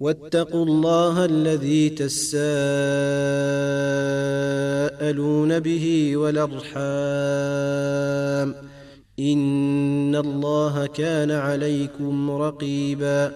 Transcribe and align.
واتقوا 0.00 0.64
الله 0.64 1.24
الذي 1.24 1.88
تساءلون 1.90 2.40
به 5.60 6.16
والأرحام. 6.16 6.68
إن 9.20 10.16
الله 10.16 10.86
كان 10.86 11.30
عليكم 11.30 12.30
رقيبا. 12.30 13.32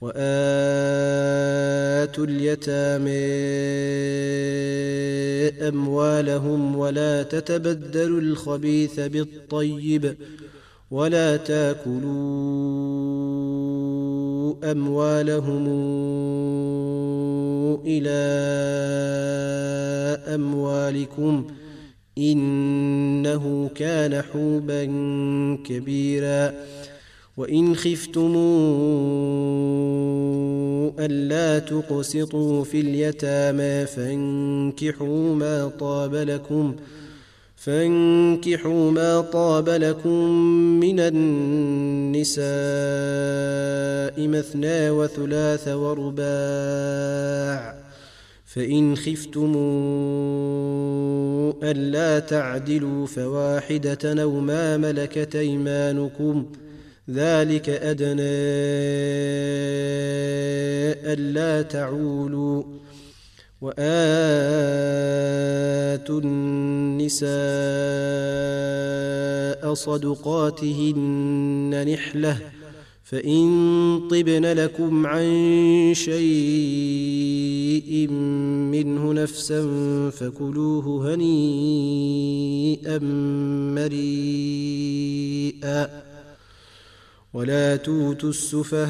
وآتوا 0.00 0.24
اليتامى 2.24 3.28
أموالهم 5.68 6.76
ولا 6.76 7.22
تتبدلوا 7.22 8.20
الخبيث 8.20 9.00
بالطيب 9.00 10.14
ولا 10.90 11.36
تأكلوا 11.36 12.08
أموالهم 14.64 15.66
إلى 17.86 18.18
أموالكم 20.34 21.46
إنه 22.18 23.70
كان 23.74 24.22
حوبا 24.22 24.84
كبيرا. 25.64 26.54
وإن 27.36 27.76
خفتم 27.76 28.34
ألا 30.98 31.58
تقسطوا 31.58 32.64
في 32.64 32.80
اليتامى 32.80 33.86
فانكحوا 33.86 35.34
ما 35.34 35.68
طاب 35.68 36.14
لكم 36.14 36.72
ۖ 36.72 36.97
فانكحوا 37.68 38.90
ما 38.90 39.20
طاب 39.20 39.68
لكم 39.68 40.30
من 40.80 41.00
النساء 41.00 42.38
مثنى 44.28 44.90
وثلاث 44.90 45.68
ورباع 45.68 46.28
فإن 48.46 48.96
خفتم 48.96 49.52
ألا 51.62 52.18
تعدلوا 52.18 53.06
فواحدة 53.06 54.22
أو 54.22 54.40
ما 54.40 54.76
ملكت 54.76 55.36
أيمانكم 55.36 56.46
ذلك 57.10 57.68
أدنى 57.68 58.38
ألا 61.12 61.62
تعولوا 61.62 62.62
وآتوا 63.60 63.80
النساء 66.20 67.28
صدقاتهن 69.74 71.04
نحلة 71.92 72.38
فإن 73.04 73.48
طبن 74.10 74.46
لكم 74.46 75.06
عن 75.06 75.24
شيء 75.94 76.18
منه 78.70 79.12
نفسا 79.12 79.60
فكلوه 80.10 81.14
هنيئا 81.14 82.98
مريئا 83.74 85.28
ولا 87.38 87.76
توتوا 87.76 88.28
السفهاء 88.28 88.88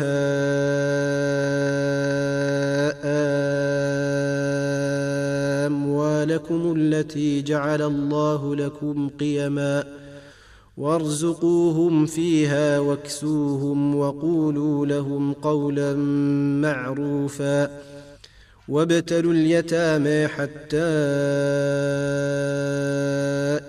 أموالكم 5.67 6.75
التي 6.77 7.43
جعل 7.43 7.83
الله 7.83 8.57
لكم 8.57 9.09
قيما 9.21 9.85
وارزقوهم 10.77 12.07
فيها 12.07 12.79
واكسوهم 12.79 13.97
وقولوا 13.97 14.87
لهم 14.87 15.33
قولا 15.33 15.95
معروفا 16.63 17.71
وابتلوا 18.69 19.33
اليتامى 19.33 20.27
حتى 20.29 20.89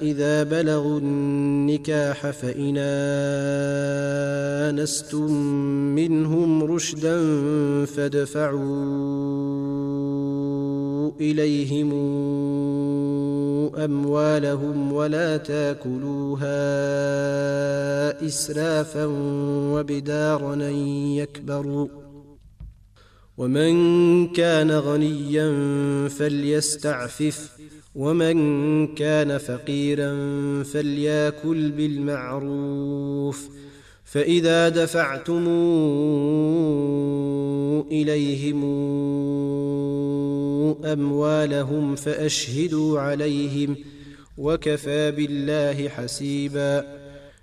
إذا 0.01 0.43
بلغوا 0.43 0.99
النكاح 0.99 2.29
فإن 2.29 2.77
آنستم 4.69 5.31
منهم 5.95 6.63
رشدا 6.63 7.15
فادفعوا 7.85 8.59
إليهم 11.21 11.91
أموالهم 13.75 14.93
ولا 14.93 15.37
تاكلوها 15.37 16.59
إسرافا 18.25 19.05
وبدارا 19.73 20.55
يكبروا 21.15 21.87
ومن 23.39 24.27
كان 24.27 24.71
غنيا 24.71 25.49
فليستعفف 26.07 27.49
ومن 27.95 28.87
كان 28.95 29.37
فقيرا 29.37 30.13
فليأكل 30.63 31.71
بالمعروف. 31.71 33.49
فإذا 34.05 34.69
دفعتم 34.69 35.47
إليهم 37.91 38.63
أموالهم 40.85 41.95
فأشهدوا 41.95 42.99
عليهم 42.99 43.75
وكفى 44.37 45.11
بالله 45.11 45.89
حسيبا. 45.89 46.98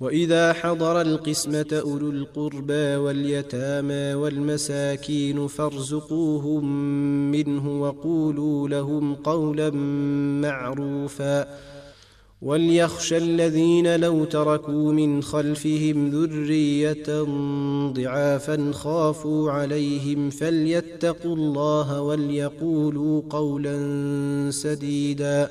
وإذا 0.00 0.52
حضر 0.52 1.00
القسمة 1.00 1.66
أولو 1.72 2.10
القربى 2.10 2.96
واليتامى 2.96 4.14
والمساكين 4.14 5.46
فارزقوهم 5.46 6.64
منه 7.30 7.80
وقولوا 7.80 8.68
لهم 8.68 9.14
قولا 9.14 9.70
معروفا 10.40 11.46
وليخشى 12.42 13.16
الذين 13.16 14.00
لو 14.00 14.24
تركوا 14.24 14.92
من 14.92 15.22
خلفهم 15.22 16.10
ذرية 16.10 17.22
ضعافا 17.92 18.72
خافوا 18.72 19.50
عليهم 19.50 20.30
فليتقوا 20.30 21.36
الله 21.36 22.00
وليقولوا 22.00 23.22
قولا 23.30 23.76
سديدا 24.50 25.50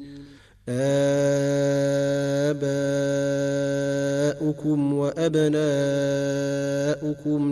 آباؤكم 4.41 4.93
وأبناؤكم 4.93 5.53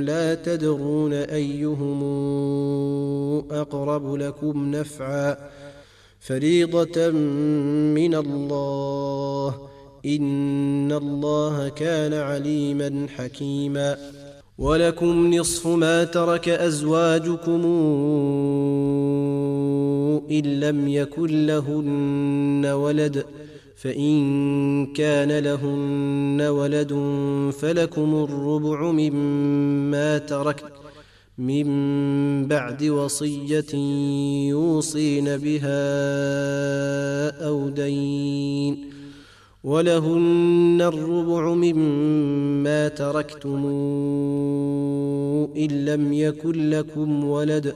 لا 0.01 0.35
تدرون 0.35 1.13
أيهم 1.13 2.03
أقرب 3.51 4.15
لكم 4.15 4.71
نفعا. 4.75 5.37
فريضة 6.19 7.09
من 7.09 8.15
الله. 8.15 9.55
إن 10.05 10.91
الله 10.91 11.69
كان 11.69 12.13
عليما 12.13 13.07
حكيما. 13.15 13.97
ولكم 14.57 15.33
نصف 15.33 15.67
ما 15.67 16.03
ترك 16.03 16.49
أزواجكم 16.49 17.65
إن 20.31 20.59
لم 20.59 20.87
يكن 20.87 21.45
لهن 21.45 22.65
ولد 22.65 23.25
فإن 23.75 24.85
كان 24.93 25.39
لهن 25.39 26.41
ولد 26.41 26.93
فلكم 27.59 28.27
الربع 28.29 28.91
مما 28.91 30.17
ترك 30.17 30.63
من 31.37 31.67
بعد 32.47 32.83
وصية 32.83 33.75
يوصين 34.49 35.37
بها 35.37 35.79
أو 37.47 37.69
دين. 37.69 38.89
ولهن 39.63 40.81
الربع 40.81 41.53
مما 41.53 42.87
تركتم 42.87 43.65
إن 45.57 45.85
لم 45.85 46.13
يكن 46.13 46.69
لكم 46.69 47.23
ولد 47.23 47.75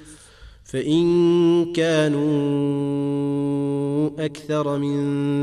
فإن 0.71 1.73
كانوا 1.73 2.31
أكثر 4.25 4.77
من 4.77 4.97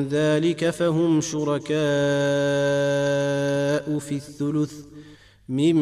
ذلك 0.08 0.70
فهم 0.70 1.20
شركاء 1.20 1.78
في 3.98 4.12
الثلث 4.12 4.72
من 5.48 5.78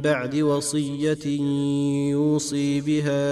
بعد 0.00 0.36
وصية 0.36 1.26
يوصي 2.10 2.80
بها 2.80 3.30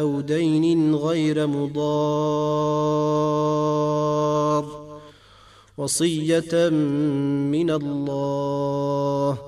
أو 0.00 0.20
دين 0.20 0.94
غير 0.94 1.46
مضار 1.46 1.78
وصية 5.78 6.68
من 7.48 7.70
الله 7.70 9.47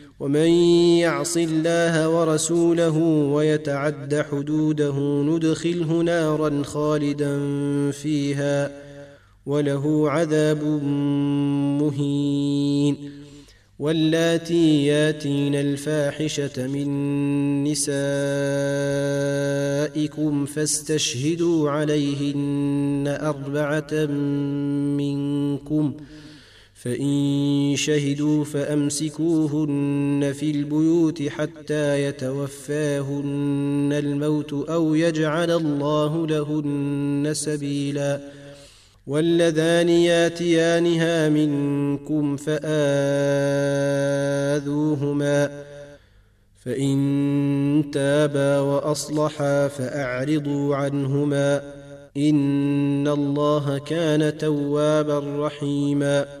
ومن 0.21 0.49
يعص 1.01 1.37
الله 1.37 2.09
ورسوله 2.09 2.97
ويتعد 3.33 4.25
حدوده 4.31 4.97
ندخله 5.23 6.01
نارا 6.01 6.63
خالدا 6.63 7.39
فيها 7.91 8.71
وله 9.45 10.09
عذاب 10.09 10.63
مهين 11.81 12.97
واللاتي 13.79 14.85
ياتين 14.85 15.55
الفاحشة 15.55 16.67
من 16.67 16.87
نسائكم 17.63 18.05
فاستشهدوا 20.45 21.69
عليهن 21.69 23.17
أربعة 23.21 24.05
منكم 24.97 25.93
فإن 26.83 27.73
شهدوا 27.75 28.43
فأمسكوهن 28.43 30.33
في 30.33 30.51
البيوت 30.51 31.23
حتى 31.23 32.03
يتوفاهن 32.03 33.89
الموت 33.93 34.53
أو 34.53 34.95
يجعل 34.95 35.51
الله 35.51 36.27
لهن 36.27 37.29
سبيلا 37.33 38.19
واللذان 39.07 39.89
ياتيانها 39.89 41.29
منكم 41.29 42.37
فآذوهما 42.37 42.83
فإن 46.65 47.89
تابا 47.93 48.59
وأصلحا 48.59 49.67
فأعرضوا 49.67 50.75
عنهما 50.75 51.61
إن 52.17 53.07
الله 53.07 53.77
كان 53.77 54.37
توابا 54.37 55.45
رحيما 55.47 56.40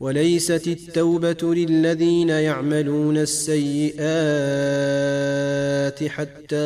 وليست 0.00 0.66
التوبة 0.66 1.54
للذين 1.54 2.28
يعملون 2.28 3.16
السيئات 3.16 4.00
حتى 6.08 6.56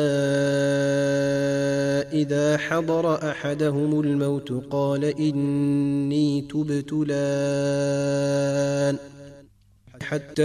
إذا 2.13 2.57
حضر 2.57 3.29
أحدهم 3.29 3.99
الموت 3.99 4.51
قال 4.71 5.05
إني 5.05 6.41
تبت 6.41 6.89
الان 7.07 8.97
حتى 10.09 10.43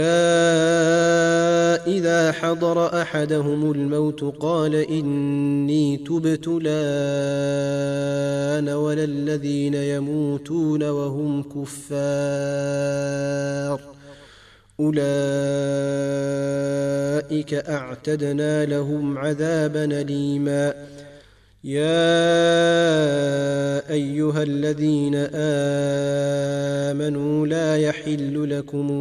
إذا 1.87 2.31
حضر 2.31 3.01
أحدهم 3.01 3.71
الموت 3.71 4.23
قال 4.39 4.75
إني 4.75 5.97
تبت 5.97 6.47
الآن 6.47 6.71
ولا 8.69 9.03
الذين 9.03 9.73
يموتون 9.73 10.83
وهم 10.83 11.43
كفار. 11.43 12.61
أولئك 14.79 15.03
أعتدنا 17.53 18.65
لهم 18.65 19.17
عذابا 19.17 19.85
أليما. 19.85 20.73
يا 21.63 21.93
أيها 23.89 24.43
الذين 24.43 25.15
آمنوا 26.89 27.47
لا 27.47 27.77
يحل 27.77 28.57
لكم 28.57 28.91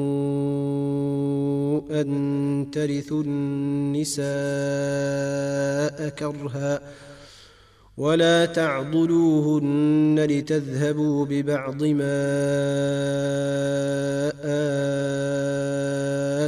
أن 1.90 2.66
ترثوا 2.72 3.22
النساء 3.22 4.28
كرها 6.08 6.80
ولا 7.96 8.46
تعضلوهن 8.46 10.26
لتذهبوا 10.30 11.26
ببعض 11.26 11.82
ما 11.84 12.20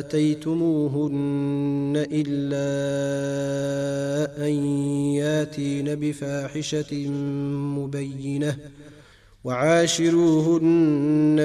آتيتموهن 0.02 1.92
إلا 2.12 2.66
أن 4.47 4.52
ياتين 5.14 5.94
بفاحشة 5.94 7.09
مبينة 7.78 8.56
وعاشروهن 9.44 10.66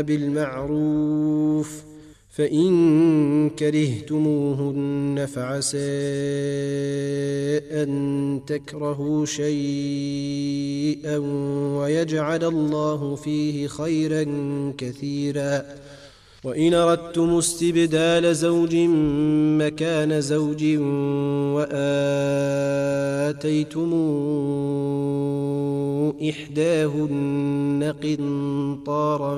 بالمعروف 0.02 1.84
فإن 2.30 3.50
كرهتموهن 3.50 5.28
فعسى 5.34 5.78
أن 7.72 8.42
تكرهوا 8.48 9.26
شيئا 9.26 11.18
ويجعل 11.78 12.44
الله 12.44 13.16
فيه 13.16 13.68
خيرا 13.68 14.24
كثيرا 14.78 15.66
وإن 16.48 16.74
أردتم 16.74 17.38
استبدال 17.38 18.36
زوج 18.36 18.76
مكان 19.62 20.22
زوج 20.22 20.66
وآتيتم 21.58 22.74
إحداهن 26.30 27.94
قنطارا 28.04 29.36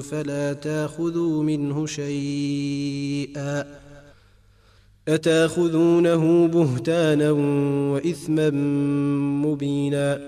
فلا 0.00 0.52
تأخذوا 0.52 1.42
منه 1.42 1.86
شيئا 1.86 3.64
أتأخذونه 5.08 6.46
بهتانا 6.46 7.30
وإثما 7.92 8.50
مبينا 9.46 10.20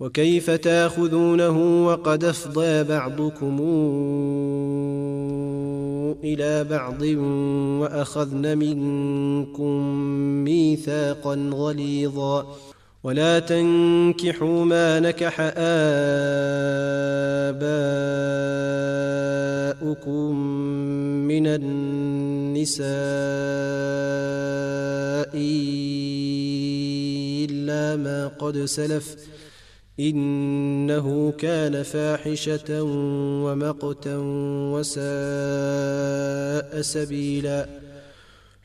وكيف 0.00 0.50
تأخذونه 0.50 1.86
وقد 1.86 2.24
أفضى 2.24 2.84
بعضكم 2.84 3.60
إلى 6.24 6.64
بعض 6.64 7.02
وأخذن 7.82 8.58
منكم 8.58 9.80
ميثاقا 10.44 11.50
غليظا. 11.52 12.56
ولا 13.04 13.38
تنكحوا 13.38 14.64
ما 14.64 15.00
نكح 15.00 15.40
آباؤكم 15.40 15.60
من 21.28 21.46
النساء 21.46 22.84
إلا 27.50 27.96
ما 27.96 28.30
قد 28.38 28.64
سلف. 28.64 29.33
إنه 30.00 31.32
كان 31.38 31.82
فاحشة 31.82 32.82
ومقتا 33.44 34.16
وساء 34.74 35.04
سبيلا. 36.80 37.68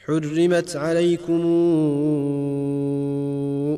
حرمت 0.05 0.75
عليكم 0.75 1.41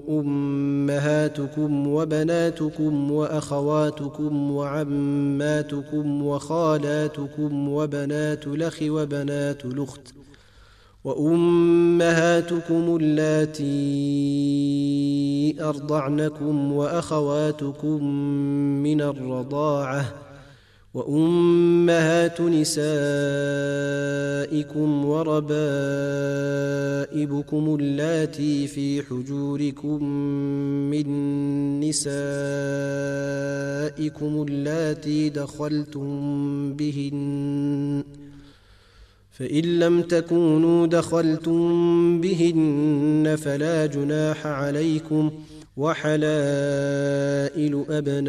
أمهاتكم 0.10 1.88
وبناتكم 1.88 3.12
وأخواتكم 3.12 4.51
وعماتكم 4.51 6.25
وخالاتكم 6.25 7.70
وبنات 7.70 8.48
الأخ 8.48 8.79
وبنات 8.81 9.65
الأخت 9.65 10.20
وأمهاتكم 11.03 12.98
اللاتي 13.01 13.65
أرضعنكم 15.62 16.72
وأخواتكم 16.74 18.03
من 18.84 19.01
الرضاعة 19.01 20.05
وأمهات 20.93 22.41
نسائكم 22.41 22.75
وربائبكم 25.05 25.48
اللاتي 27.79 28.67
في 28.67 29.01
حجوركم 29.03 30.03
من 30.91 31.10
نسائكم 31.79 32.25
اللاتي 34.50 35.29
دخلتم 35.29 36.74
بهن 36.74 38.03
فإن 39.41 39.79
لم 39.79 40.01
تكونوا 40.01 40.88
دخلتم 40.88 42.21
بهن 42.21 43.38
فلا 43.41 43.86
جناح 43.86 44.48
عليكم 44.48 45.31
وحلائل 45.77 46.25
أبنائكم 47.89 48.25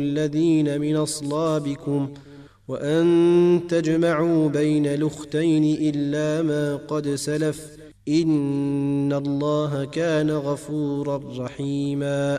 الذين 0.00 0.80
من 0.80 0.96
أصلابكم 0.96 2.08
وأن 2.68 3.60
تجمعوا 3.68 4.48
بين 4.48 4.86
الأختين 4.86 5.76
إلا 5.80 6.42
ما 6.42 6.76
قد 6.76 7.14
سلف 7.14 7.66
إن 8.08 9.12
الله 9.12 9.84
كان 9.84 10.30
غفورا 10.30 11.20
رحيما 11.38 12.38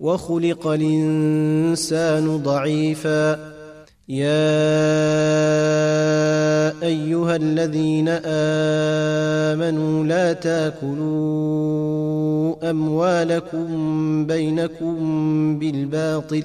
وخلق 0.00 0.66
الإنسان 0.66 2.36
ضعيفا. 2.36 3.50
يا 4.08 4.26
أيها 6.82 7.36
الذين 7.36 8.08
آمنوا 8.24 10.04
لا 10.04 10.32
تأكلوا 10.32 11.50
أموالكم 12.70 13.66
بينكم 14.26 15.58
بالباطل 15.58 16.44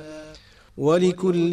ولكل 0.77 1.51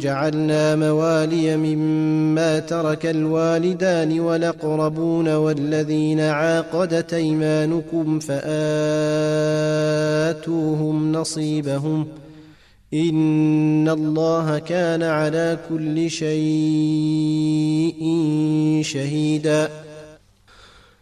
جعلنا 0.00 0.76
موالي 0.76 1.56
مما 1.56 2.58
ترك 2.58 3.06
الوالدان 3.06 4.20
والأقربون 4.20 5.34
والذين 5.34 6.20
عاقدت 6.20 7.14
أيمانكم 7.14 8.18
فآتوهم 8.18 8.42
نصيبهم 11.12 12.06
إن 12.94 13.88
الله 13.88 14.58
كان 14.58 15.02
على 15.02 15.58
كل 15.68 16.10
شيء 16.10 16.38
شهيدا 18.84 19.87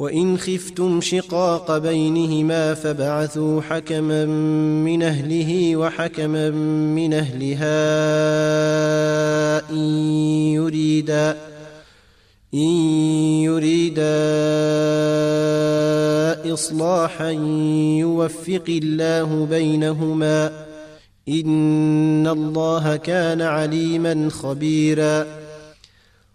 وإن 0.00 0.38
خفتم 0.38 1.00
شقاق 1.00 1.78
بينهما 1.78 2.74
فبعثوا 2.74 3.60
حكما 3.60 4.24
من 4.84 5.02
أهله 5.02 5.76
وحكما 5.76 6.50
من 6.50 7.14
أهلها 7.14 7.80
إن 9.70 9.76
يريدا 10.56 11.36
إن 12.54 12.70
يريدا 13.44 14.14
إصلاحا 16.54 17.30
يوفق 18.00 18.64
الله 18.68 19.46
بينهما 19.50 20.66
إن 21.28 22.26
الله 22.26 22.96
كان 22.96 23.42
عليما 23.42 24.28
خبيرا. 24.30 25.39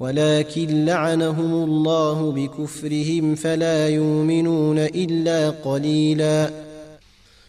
ولكن 0.00 0.84
لعنهم 0.84 1.64
الله 1.64 2.32
بكفرهم 2.32 3.34
فلا 3.34 3.88
يؤمنون 3.88 4.78
إلا 4.78 5.50
قليلا. 5.50 6.65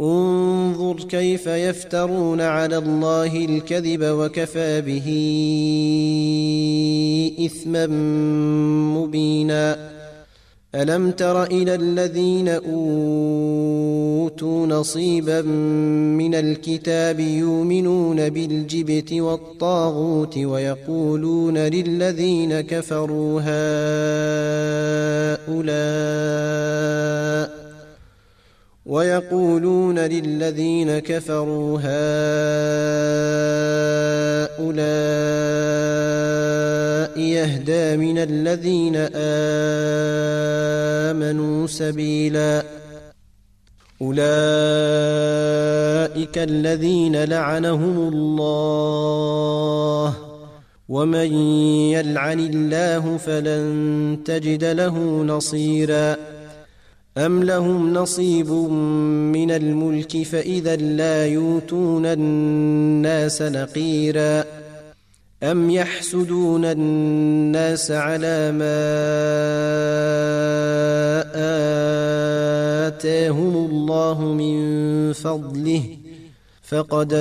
انظر 0.00 1.04
كيف 1.04 1.46
يفترون 1.46 2.40
على 2.40 2.78
الله 2.78 3.44
الكذب 3.44 4.02
وكفى 4.02 4.80
به 4.80 5.06
إثما 7.46 7.86
مبينا. 8.96 9.96
ألم 10.74 11.10
تر 11.10 11.44
إلى 11.44 11.74
الذين 11.74 12.48
أوتوا 12.48 12.76
نصيبا 14.66 15.42
من 15.42 16.34
الكتاب 16.34 17.20
يؤمنون 17.20 18.28
بالجبت 18.28 19.12
والطاغوت 19.12 20.38
ويقولون 20.38 21.58
للذين 21.58 22.60
كفروا 22.60 23.40
هؤلاء 25.46 27.65
ويقولون 28.86 29.98
للذين 29.98 30.98
كفروا 30.98 31.78
هؤلاء 31.78 31.86
يهدى 37.20 37.96
من 37.96 38.18
الذين 38.18 38.96
آمنوا 41.14 41.66
سبيلا. 41.66 42.64
أولئك 44.02 44.26
الذين 46.38 47.24
لعنهم 47.24 48.08
الله. 48.08 50.14
ومن 50.88 51.32
يلعن 51.92 52.40
الله 52.40 53.16
فلن 53.16 54.18
تجد 54.24 54.64
له 54.64 55.22
نصيرا. 55.22 56.35
أم 57.18 57.42
لهم 57.42 57.94
نصيب 57.94 58.50
من 59.32 59.50
الملك 59.50 60.22
فإذا 60.22 60.76
لا 60.76 61.26
يؤتون 61.26 62.06
الناس 62.06 63.42
نقيرا 63.42 64.44
أم 65.42 65.70
يحسدون 65.70 66.64
الناس 66.64 67.90
على 67.90 68.52
ما 68.52 68.76
آتاهم 72.86 73.56
الله 73.70 74.24
من 74.24 75.12
فضله 75.12 75.82
فقد 76.62 77.12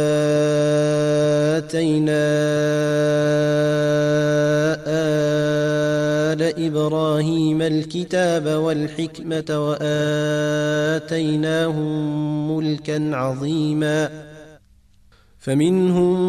آتينا 1.55 2.25
آل 6.36 6.65
إبراهيم 6.65 7.62
الكتاب 7.62 8.48
والحكمة 8.48 9.67
وآتيناهم 11.00 11.91
ملكا 12.58 13.15
عظيما 13.15 14.10
فمنهم 15.39 16.21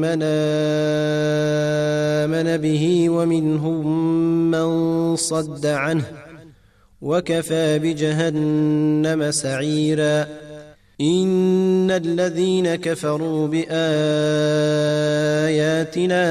من 0.00 0.22
آمن 2.22 2.56
به 2.56 3.10
ومنهم 3.10 3.86
من 4.50 5.16
صد 5.16 5.66
عنه 5.66 6.04
وكفى 7.02 7.78
بجهنم 7.78 9.30
سعيرا 9.30 10.26
إن 11.00 11.90
الذين 11.90 12.74
كفروا 12.74 13.48
بآياتنا 13.48 13.66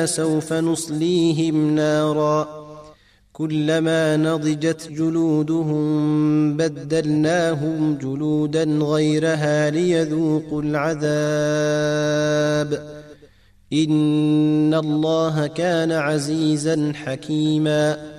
سوف 0.05 0.53
نصليهم 0.53 1.75
نارا 1.75 2.58
كلما 3.39 4.17
نضجت 4.17 4.89
جلودهم 4.91 6.57
بدلناهم 6.57 7.97
جلودا 8.01 8.63
غيرها 8.63 9.69
ليذوقوا 9.69 10.61
العذاب. 10.61 11.09
إن 13.73 14.73
الله 14.73 15.47
كان 15.47 15.91
عزيزا 15.91 16.93
حكيما. 16.95 18.18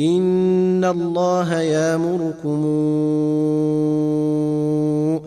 إن 0.00 0.84
الله 0.84 1.60
يامركم 1.60 2.64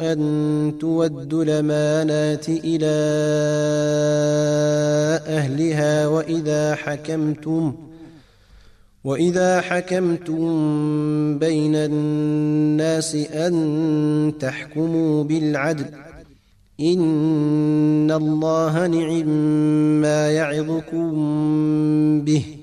أن 0.01 0.73
تودوا 0.79 1.43
الأمانات 1.43 2.49
إلى 2.49 2.95
أهلها 5.27 6.07
وإذا 6.07 6.75
حكمتم 6.75 7.73
وإذا 9.03 9.61
حكمتم 9.61 10.39
بين 11.39 11.75
الناس 11.75 13.15
أن 13.15 14.33
تحكموا 14.39 15.23
بالعدل 15.23 15.85
إن 16.79 18.11
الله 18.11 18.87
نعم 18.87 19.27
ما 20.01 20.31
يعظكم 20.31 21.11
به 22.21 22.62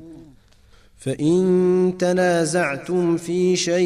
فإن 1.01 1.93
تنازعتم 1.99 3.17
في 3.17 3.55
شيء 3.55 3.81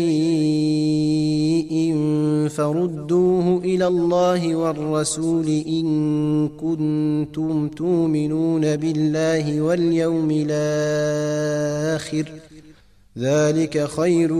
فردوه 2.49 3.58
إلى 3.58 3.88
الله 3.88 4.56
والرسول 4.56 5.47
إن 5.67 6.49
كنتم 6.49 7.67
تؤمنون 7.67 8.75
بالله 8.75 9.62
واليوم 9.62 10.45
الآخر 10.49 12.25
ذلك 13.17 13.88
خير 13.88 14.34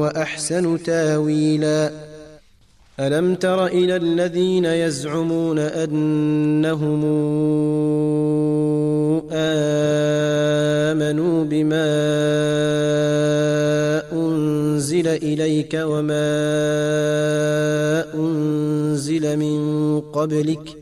وأحسن 0.00 0.82
تاويلاً 0.82 2.11
ألم 3.00 3.34
تر 3.34 3.66
إلى 3.66 3.96
الذين 3.96 4.64
يزعمون 4.64 5.58
أنهم 5.58 7.02
آمنوا 10.92 11.44
بما 11.44 11.92
أنزل 14.12 15.08
إليك 15.08 15.74
وما 15.74 16.24
أنزل 18.14 19.36
من 19.36 20.00
قبلك 20.00 20.81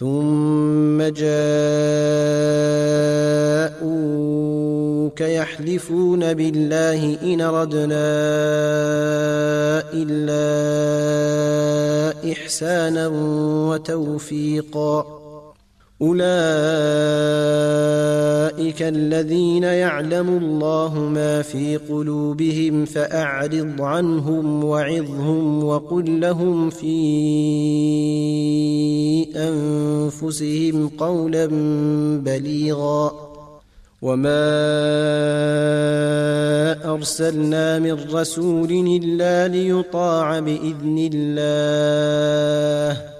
ثم 0.00 1.02
جاءوك 1.02 1.30
يحلفون 5.20 6.34
بالله 6.34 7.18
إن 7.22 7.42
ردنا 7.42 8.10
إلا 9.92 10.42
إحسانا 12.32 13.06
وتوفيقا. 13.68 15.19
أولئك 16.02 16.20
الذين 18.82 19.62
يعلم 19.62 20.28
الله 20.28 20.98
ما 20.98 21.42
في 21.42 21.76
قلوبهم 21.76 22.84
فأعرض 22.84 23.82
عنهم 23.82 24.64
وعظهم 24.64 25.64
وقل 25.64 26.20
لهم 26.20 26.70
في 26.70 26.96
أنفسهم 29.36 30.88
قولا 30.88 31.46
بليغا 32.24 33.12
وما 34.02 34.50
أرسلنا 36.94 37.78
من 37.78 37.98
رسول 38.12 38.72
إلا 38.72 39.48
ليطاع 39.48 40.40
بإذن 40.40 41.10
الله 41.14 43.19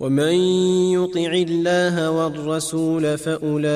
ومن 0.00 0.34
يطع 0.92 1.32
الله 1.32 2.10
والرسول 2.10 3.18
فأولئك 3.18 3.74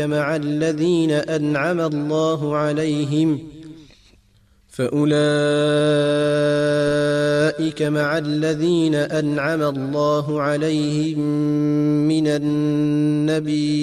مع 0.00 0.36
الذين 0.36 1.10
أنعم 1.10 1.80
الله 1.80 2.56
عليهم 2.56 3.38
فأولئك 4.70 5.10
مع 7.82 8.18
الذين 8.18 8.94
أنعم 8.94 9.62
الله 9.62 10.40
عليهم 10.40 11.18
من 12.08 12.26
النبيين 12.26 13.80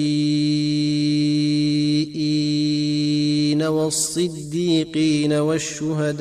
والصديقين 3.62 5.32
والشهداء 5.32 6.18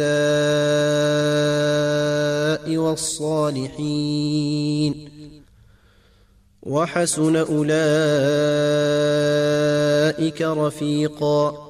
والصالحين 2.78 4.28
وحسن 6.64 7.36
أولئك 7.36 7.72
رفيقا 10.42 11.67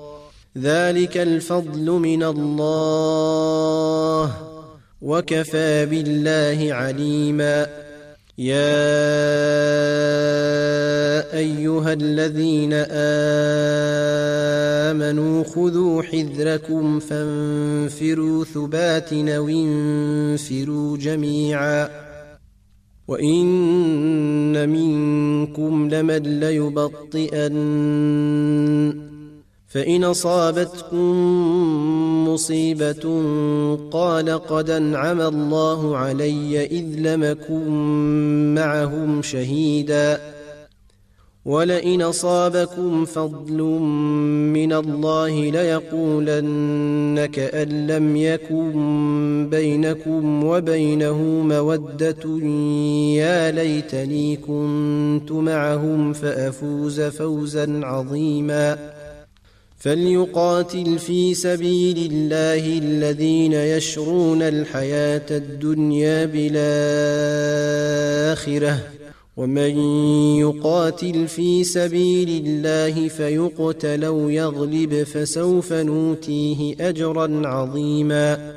ذلك 0.61 1.17
الفضل 1.17 1.91
من 1.91 2.23
الله 2.23 3.47
وكفى 5.01 5.85
بالله 5.85 6.73
عليما 6.73 7.67
يا 8.37 8.97
ايها 11.37 11.93
الذين 11.93 12.73
امنوا 14.93 15.43
خذوا 15.43 16.03
حذركم 16.03 16.99
فانفروا 16.99 18.43
ثبات 18.43 19.13
أو 19.13 19.49
انفروا 19.49 20.97
جميعا 20.97 21.89
وان 23.07 24.69
منكم 24.69 25.89
لمن 25.89 26.39
ليبطئن 26.39 27.57
فإن 29.67 30.03
أصابتكم 30.03 31.13
مصيبة 32.27 33.25
قال 33.91 34.30
قد 34.30 34.69
أنعم 34.69 35.21
الله 35.21 35.97
علي 35.97 36.65
إذ 36.65 36.86
لمكن 36.97 38.56
معهم 38.56 39.21
شهيدا. 39.21 40.21
ولئن 41.45 42.01
أصابكم 42.01 43.06
فضل 43.06 43.62
من 44.53 44.73
الله 44.73 45.51
ليقولن 45.51 47.25
كان 47.25 47.88
لم 47.88 48.15
يكن 48.15 49.47
بينكم 49.51 50.43
وبينه 50.43 51.21
مودة. 51.23 52.45
يا 53.15 53.51
ليتني 53.51 54.36
كنت 54.36 55.32
معهم 55.32 56.13
فأفوز 56.13 57.01
فوزا 57.01 57.82
عظيما. 57.84 58.96
فليقاتل 59.79 60.99
في 60.99 61.33
سبيل 61.33 62.11
الله 62.11 62.77
الذين 62.77 63.53
يشرون 63.53 64.41
الحياة 64.41 65.25
الدنيا 65.31 66.25
بالآخرة. 66.25 66.67
ومن 69.37 69.77
يقاتل 70.39 71.27
في 71.27 71.63
سبيل 71.63 72.45
الله 72.45 73.07
فيقتل 73.07 74.03
أو 74.03 74.29
يغلب 74.29 75.03
فسوف 75.03 75.73
نوتيه 75.73 76.89
أجرا 76.89 77.47
عظيما. 77.47 78.56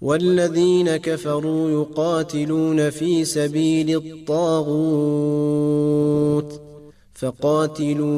والذين 0.00 0.96
كفروا 0.96 1.70
يقاتلون 1.70 2.90
في 2.90 3.24
سبيل 3.24 3.96
الطاغوت 3.96 5.00
فقاتلوا 7.14 8.08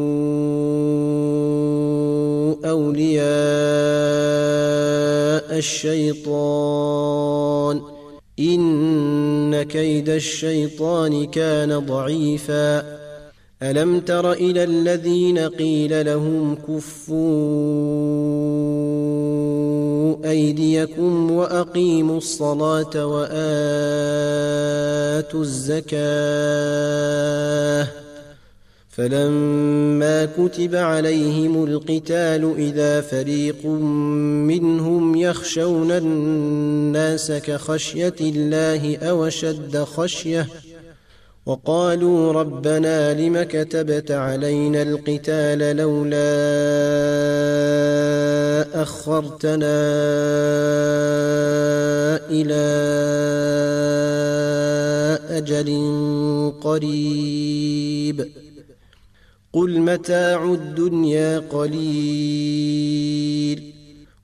أولياء 2.64 3.22
الشيطان 5.58 7.02
إن 8.38 9.62
كيد 9.62 10.08
الشيطان 10.08 11.26
كان 11.26 11.78
ضعيفا. 11.78 13.02
ألم 13.62 14.00
تر 14.00 14.32
إلى 14.32 14.64
الذين 14.64 15.38
قيل 15.38 16.06
لهم 16.06 16.54
كفوا 16.54 17.22
أيديكم 20.24 21.30
وأقيموا 21.30 22.18
الصلاة 22.18 23.06
وآتوا 23.06 23.32
الزكاة 25.40 25.92
فلما 28.90 30.24
كتب 30.24 30.74
عليهم 30.74 31.64
القتال 31.64 32.54
إذا 32.58 33.00
فريق 33.00 33.66
منهم 34.46 35.16
يخشون 35.16 35.90
الناس 35.90 37.32
كخشية 37.32 38.14
الله 38.20 38.96
أو 38.96 39.26
أشد 39.26 39.76
خشية 39.76 40.46
وقالوا 41.46 42.32
ربنا 42.32 43.14
لم 43.14 43.42
كتبت 43.42 44.10
علينا 44.10 44.82
القتال 44.82 45.76
لولا 45.76 46.22
أخرتنا 48.82 49.82
إلى 52.30 52.62
أجل 55.30 55.70
قريب. 56.60 58.28
قل 59.52 59.80
متاع 59.80 60.44
الدنيا 60.44 61.38
قليل. 61.38 62.92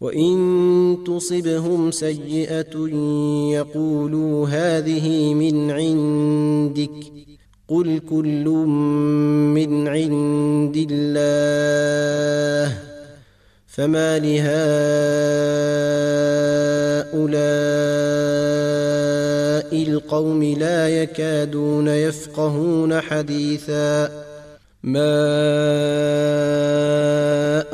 وان 0.00 0.98
تصبهم 1.06 1.90
سيئه 1.90 2.88
يقولوا 3.52 4.48
هذه 4.48 5.34
من 5.34 5.70
عندك 5.70 7.12
قل 7.68 8.00
كل 8.10 8.44
من 9.54 9.88
عند 9.88 10.86
الله 10.90 12.78
فما 13.66 14.18
لهؤلاء 14.18 14.56
القوم 19.82 20.42
لا 20.42 20.88
يكادون 20.88 21.88
يفقهون 21.88 23.00
حديثا 23.00 24.25
ما 24.82 25.16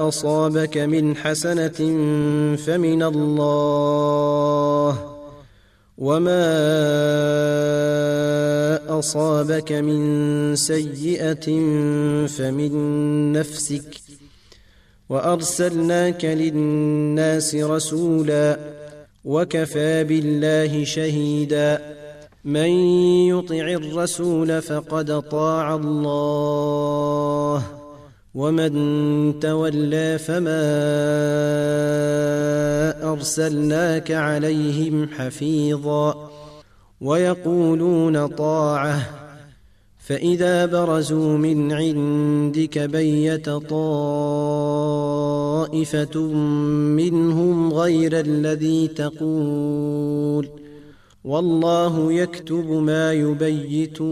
اصابك 0.08 0.78
من 0.78 1.16
حسنه 1.16 1.78
فمن 2.56 3.02
الله 3.02 5.08
وما 5.98 6.48
اصابك 8.98 9.72
من 9.72 10.56
سيئه 10.56 11.46
فمن 12.26 12.72
نفسك 13.32 13.94
وارسلناك 15.08 16.24
للناس 16.24 17.54
رسولا 17.54 18.58
وكفى 19.24 20.04
بالله 20.04 20.84
شهيدا 20.84 22.01
من 22.44 22.70
يطع 23.28 23.54
الرسول 23.54 24.62
فقد 24.62 25.22
طاع 25.22 25.74
الله 25.74 27.62
ومن 28.34 28.72
تولى 29.40 30.18
فما 30.18 30.62
أرسلناك 33.12 34.10
عليهم 34.10 35.08
حفيظا. 35.08 36.30
ويقولون 37.00 38.26
طاعة 38.26 39.00
فإذا 39.98 40.66
برزوا 40.66 41.38
من 41.38 41.72
عندك 41.72 42.78
بيت 42.78 43.50
طائفة 43.50 43.78
منهم 46.96 47.72
غير 47.72 48.20
الذي 48.20 48.88
تقول. 48.88 50.61
والله 51.24 52.12
يكتب 52.12 52.70
ما 52.70 53.12
يبيتون. 53.12 54.02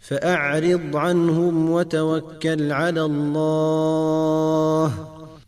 فأعرض 0.00 0.96
عنهم 0.96 1.70
وتوكل 1.70 2.72
على 2.72 3.04
الله 3.04 4.94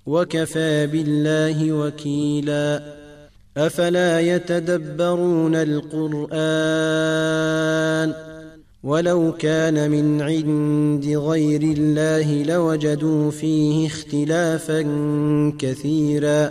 وكفى 0.06 0.86
بالله 0.86 1.72
وكيلا. 1.72 2.82
أفلا 3.56 4.20
يتدبرون 4.20 5.54
القرآن؟ 5.54 6.30
ولو 8.82 9.32
كان 9.32 9.90
من 9.90 10.22
عند 10.22 11.06
غير 11.06 11.62
الله 11.62 12.42
لوجدوا 12.42 13.30
فيه 13.30 13.86
اختلافا 13.86 14.82
كثيرا. 15.58 16.50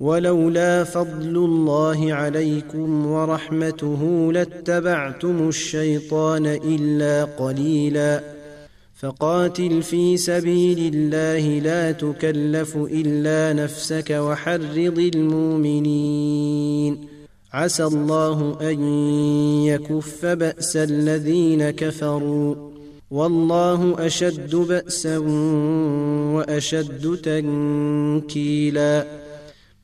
ولولا 0.00 0.84
فضل 0.84 1.36
الله 1.36 2.12
عليكم 2.12 3.06
ورحمته 3.06 4.32
لاتبعتم 4.32 5.48
الشيطان 5.48 6.46
إلا 6.46 7.24
قليلا. 7.24 8.22
فقاتل 9.00 9.82
في 9.82 10.16
سبيل 10.16 10.94
الله 10.94 11.58
لا 11.58 11.92
تكلف 11.92 12.76
إلا 12.76 13.64
نفسك 13.64 14.10
وحرض 14.10 15.10
المؤمنين. 15.14 16.98
عسى 17.52 17.84
الله 17.84 18.58
أن 18.60 18.82
يكف 19.64 20.26
بأس 20.26 20.76
الذين 20.76 21.70
كفروا. 21.70 22.54
والله 23.10 24.06
أشد 24.06 24.56
بأسا 24.56 25.18
وأشد 26.34 27.18
تنكيلا. 27.22 29.27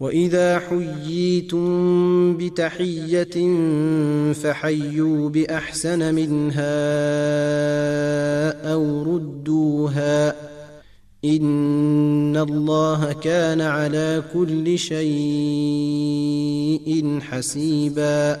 واذا 0.00 0.58
حييتم 0.58 2.36
بتحيه 2.36 3.36
فحيوا 4.32 5.28
باحسن 5.28 6.14
منها 6.14 6.80
أو 8.72 9.02
ردوها 9.02 10.34
ان 11.24 12.36
الله 12.36 13.12
كان 13.12 13.60
على 13.60 14.22
كل 14.34 14.78
شيء 14.78 15.10
حسيبا 17.20 18.40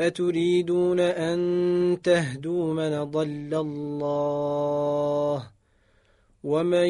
أتريدون 0.00 1.00
أن 1.00 1.98
تهدوا 2.02 2.74
من 2.74 3.04
ضل 3.04 3.54
الله 3.54 5.50
ومن 6.44 6.88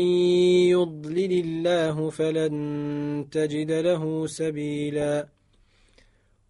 يضلل 0.75 1.33
الله 1.45 2.11
فلن 2.11 3.27
تجد 3.31 3.71
له 3.71 4.27
سبيلا 4.27 5.27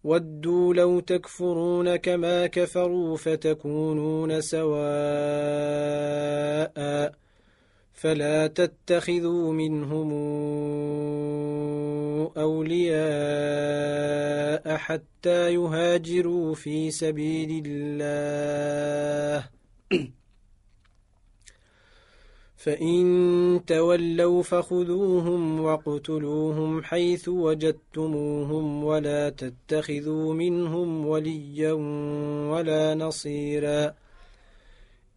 ودوا 0.03 0.73
لو 0.73 0.99
تكفرون 0.99 1.95
كما 1.95 2.47
كفروا 2.47 3.17
فتكونون 3.17 4.41
سواء 4.41 4.81
فلا 7.93 8.47
تتخذوا 8.47 9.53
منهم 9.53 10.11
أولياء 12.37 13.01
حتى 14.77 15.53
يهاجروا 15.53 16.55
في 16.55 16.91
سبيل 16.91 17.63
الله. 17.65 19.49
فإن 22.63 23.61
تولوا 23.67 24.43
فخذوهم 24.43 25.61
واقتلوهم 25.61 26.83
حيث 26.83 27.29
وجدتموهم 27.29 28.83
ولا 28.83 29.29
تتخذوا 29.29 30.33
منهم 30.33 31.07
وليا 31.07 31.73
ولا 32.51 32.95
نصيرا. 32.95 33.93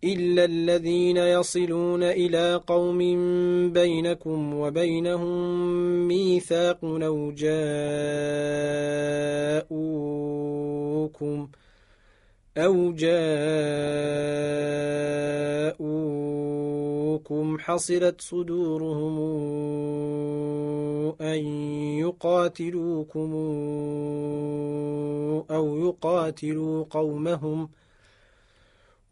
إلا 0.05 0.45
الذين 0.45 1.17
يصلون 1.17 2.03
إلى 2.03 2.61
قوم 2.67 2.99
بينكم 3.73 4.55
وبينهم 4.55 6.09
ميثاق 6.09 6.85
أو 6.85 7.33
جاءوكم 7.33 7.59
أو 12.57 12.93
جاءوكم 12.93 13.49
حصلت 17.59 18.21
صدورهم 18.21 19.19
أن 21.21 21.39
يقاتلوكم 21.99 23.33
أو 25.51 25.77
يقاتلوا 25.77 26.85
قومهم 26.91 27.67
ۖ 27.67 27.71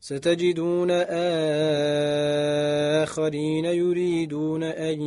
ستجدون 0.00 0.90
آخرين 3.02 3.64
يريدون 3.64 4.62
أن 4.62 5.02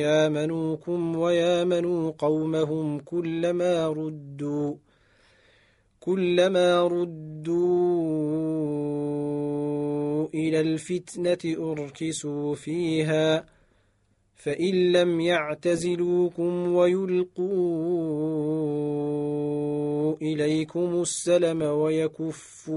يامنوكم 0.00 1.16
ويامنوا 1.16 2.12
قومهم 2.18 2.98
كلما 3.00 3.88
ردوا 3.88 4.74
كلما 6.00 6.82
ردوا 6.82 7.56
إلى 10.34 10.60
الفتنة 10.60 11.56
أركسوا 11.70 12.54
فيها 12.54 13.46
فإن 14.34 14.92
لم 14.92 15.20
يعتزلوكم 15.20 16.74
ويلقوا 16.74 18.16
إليكم 20.22 21.00
السلم 21.02 21.62
ويكفوا 21.62 22.76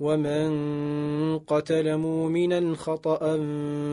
ومن 0.00 1.38
قتل 1.38 1.96
مؤمنا 1.96 2.74
خطأ 2.76 3.20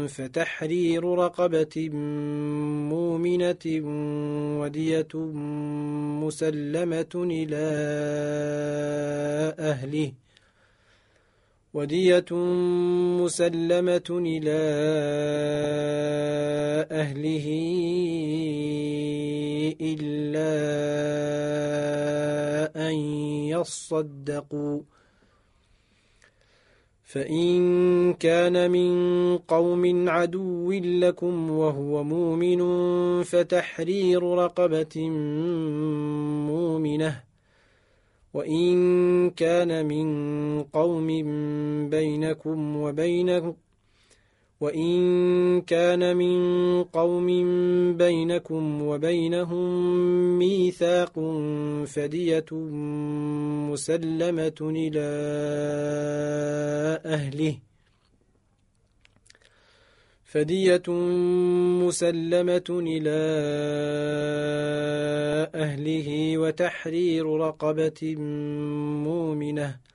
فتحرير 0.08 1.04
رقبة 1.04 1.90
مؤمنة 2.94 3.66
ودية 4.62 5.14
مسلمة 6.26 7.14
إلى 7.16 7.66
أهله 9.60 10.12
ودية 11.74 12.32
مسلمة 13.22 14.10
إلى 14.10 14.60
أهله 16.92 17.48
إلا 19.82 20.52
أن 22.90 22.96
يصدقوا 23.50 24.82
فإن 27.06 28.14
كان 28.14 28.72
من 28.72 29.38
قوم 29.38 30.10
عدو 30.10 30.72
لكم 30.72 31.52
وهو 31.52 32.04
مؤمن 32.04 32.62
فتحرير 33.24 34.24
رقبة 34.24 35.10
مؤمنة. 36.50 37.24
وإن 38.34 39.30
كان 39.30 39.86
من 39.86 40.08
قوم 40.64 41.08
بينكم 41.90 42.76
وبينهم 42.76 43.56
وإن 44.66 45.62
كان 45.62 46.18
من 46.18 46.84
قوم 46.84 47.28
بينكم 47.98 48.82
وبينهم 48.82 49.70
ميثاق 50.40 51.14
فدية 51.86 52.46
مسلمة 53.72 54.60
إلى 54.62 55.08
أهله. 57.06 57.58
فدية 60.26 60.88
مسلمة 61.86 62.70
إلى 62.70 63.20
أهله 65.56 66.38
وتحرير 66.38 67.26
رقبة 67.38 68.16
مؤمنة. 69.06 69.95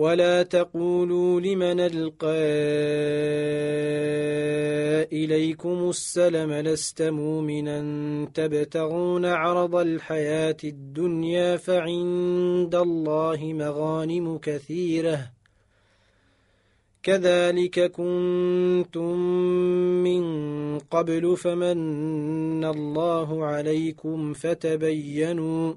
ولا 0.00 0.42
تقولوا 0.42 1.40
لمن 1.40 1.80
القى 1.80 2.40
اليكم 5.12 5.88
السلم 5.88 6.52
لست 6.52 7.02
مؤمنا 7.02 7.78
تبتغون 8.34 9.26
عرض 9.26 9.74
الحياة 9.76 10.56
الدنيا 10.64 11.56
فعند 11.56 12.74
الله 12.74 13.52
مغانم 13.52 14.38
كثيره 14.38 15.30
كذلك 17.02 17.90
كنتم 17.92 19.16
من 20.06 20.24
قبل 20.78 21.36
فمن 21.36 22.64
الله 22.64 23.44
عليكم 23.44 24.32
فتبينوا 24.32 25.74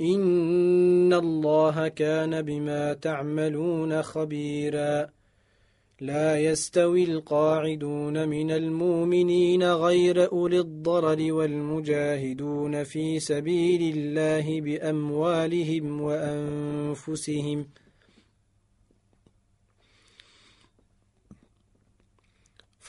إن 0.00 1.12
الله 1.12 1.88
كان 1.88 2.42
بما 2.42 2.92
تعملون 2.92 4.02
خبيرا. 4.02 5.08
لا 6.00 6.40
يستوي 6.40 7.04
القاعدون 7.04 8.28
من 8.28 8.50
المؤمنين 8.50 9.62
غير 9.62 10.32
أولي 10.32 10.58
الضرر 10.60 11.32
والمجاهدون 11.32 12.84
في 12.84 13.20
سبيل 13.20 13.96
الله 13.96 14.60
بأموالهم 14.60 16.00
وأنفسهم 16.00 17.62
ۖ 17.64 17.89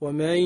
ومن 0.00 0.38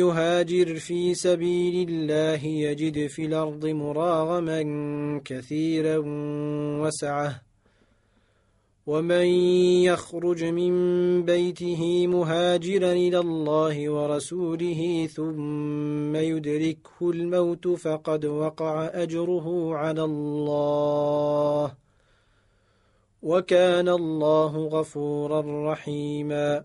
يهاجر 0.00 0.74
في 0.74 1.14
سبيل 1.14 1.88
الله 1.88 2.44
يجد 2.46 3.06
في 3.06 3.24
الأرض 3.24 3.66
مراغما 3.66 4.62
كثيرا 5.24 6.02
وسعة. 6.82 7.42
ومن 8.86 9.26
يخرج 9.84 10.44
من 10.44 10.72
بيته 11.24 12.06
مهاجرا 12.06 12.92
إلى 12.92 13.18
الله 13.18 13.90
ورسوله 13.90 15.06
ثم 15.06 16.16
يدركه 16.16 17.10
الموت 17.10 17.68
فقد 17.68 18.24
وقع 18.24 18.90
أجره 18.94 19.74
على 19.74 20.04
الله. 20.04 21.74
وكان 23.22 23.88
الله 23.88 24.66
غفورا 24.66 25.72
رحيما. 25.72 26.64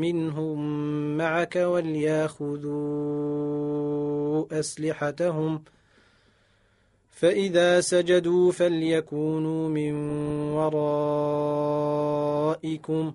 منهم 0.00 0.58
معك 1.16 1.56
ولياخذوا 1.56 2.72
اسلحتهم 4.60 5.62
فاذا 7.10 7.80
سجدوا 7.80 8.52
فليكونوا 8.52 9.68
من 9.68 9.94
ورائكم 12.52 13.14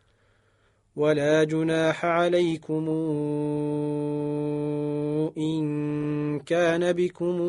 ولا 0.95 1.43
جناح 1.43 2.05
عليكم 2.05 2.89
إن 5.37 6.39
كان 6.39 6.93
بكم 6.93 7.41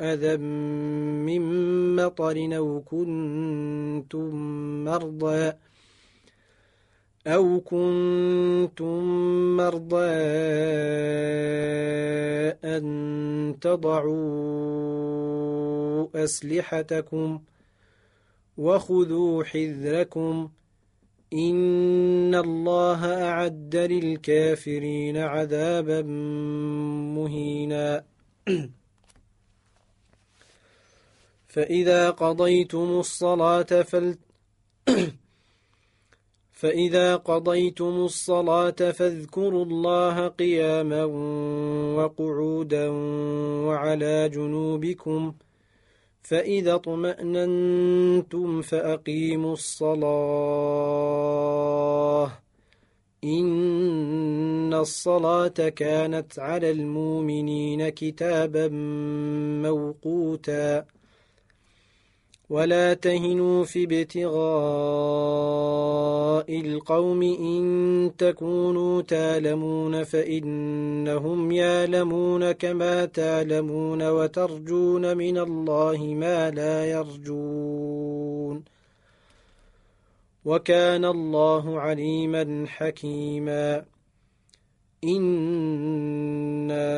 أذى 0.00 0.36
من 0.36 1.96
مطر 1.96 2.56
أو 2.56 2.80
كنتم 2.80 4.34
مرضى 4.84 5.52
أو 7.26 7.60
كنتم 7.60 9.04
مرضى 9.56 10.12
أن 12.64 13.56
تضعوا 13.60 14.22
أسلحتكم 16.14 17.40
وخذوا 18.58 19.44
حذركم 19.44 20.48
ۖ 20.58 20.61
إن 21.32 22.34
الله 22.34 23.22
أعد 23.24 23.76
للكافرين 23.76 25.16
عذابا 25.16 26.02
مهينا. 27.16 28.04
فإذا 31.52 32.10
قضيتم 32.10 32.98
الصلاة 33.00 33.62
فل 33.62 34.16
فإذا 36.60 37.16
قضيتم 37.16 38.04
الصلاة 38.04 38.70
فاذكروا 38.70 39.64
الله 39.64 40.28
قياما 40.28 41.04
وقعودا 41.96 42.88
وعلى 43.68 44.28
جنوبكم 44.28 45.32
ۖ 45.32 45.51
فإذا 46.22 46.74
اطمأننتم 46.74 48.62
فأقيموا 48.62 49.52
الصلاة. 49.52 50.02
إن 53.24 54.74
الصلاة 54.74 55.68
كانت 55.76 56.38
على 56.38 56.70
المؤمنين 56.70 57.88
كتابا 57.88 58.68
موقوتا. 59.62 60.84
ولا 62.52 62.94
تهنوا 62.94 63.64
في 63.64 63.84
ابتغاء 63.84 64.32
القوم 66.60 67.22
إن 67.22 68.12
تكونوا 68.18 69.02
تالمون 69.02 70.04
فإنهم 70.04 71.52
يالمون 71.52 72.52
كما 72.52 73.04
تالمون 73.04 74.08
وترجون 74.08 75.16
من 75.16 75.38
الله 75.38 76.04
ما 76.04 76.50
لا 76.50 76.86
يرجون 76.90 78.64
وكان 80.44 81.04
الله 81.04 81.80
عليما 81.80 82.64
حكيما 82.68 83.84
إنا 85.04 86.88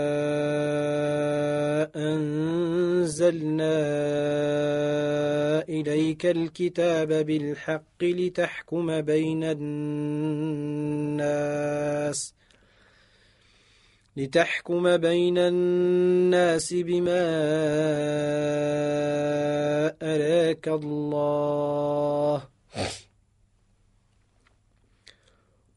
أنزلنا 1.96 3.74
إليك 5.68 6.26
الكتاب 6.26 7.08
بالحق 7.08 8.02
لتحكم 8.02 9.00
بين 9.00 9.44
الناس 9.44 11.24
لتحكم 14.16 14.96
بين 14.96 15.38
الناس 15.38 16.74
بما 16.74 17.24
أراك 20.02 20.68
الله 20.68 22.42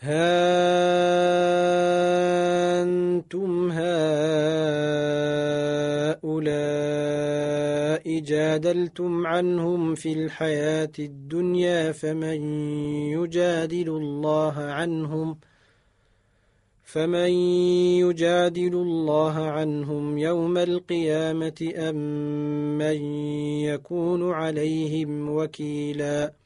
ها 0.00 0.82
أنتم 2.82 3.70
هؤلاء 3.70 3.96
جادلتم 8.20 9.26
عنهم 9.26 9.94
في 9.94 10.12
الحياة 10.12 10.92
الدنيا 10.98 11.92
فمن 11.92 12.42
يجادل 13.10 13.88
الله 13.88 14.54
عنهم 14.56 15.38
فمن 16.84 17.30
يجادل 18.00 18.74
الله 18.74 19.34
عنهم 19.34 20.18
يوم 20.18 20.58
القيامة 20.58 21.72
أم 21.76 21.96
من 22.78 23.02
يكون 23.64 24.32
عليهم 24.32 25.30
وكيلاً 25.30 26.45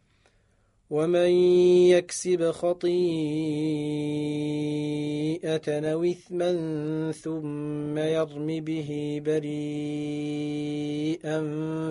ومن 0.91 1.29
يكسب 1.95 2.51
خطيئة 2.51 2.91
أو 5.91 6.03
إثما 6.03 6.51
ثم 7.11 7.97
يرم 7.97 8.47
به 8.47 9.21
بريئا 9.25 9.51